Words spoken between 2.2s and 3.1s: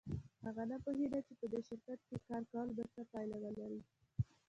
کار کول به څه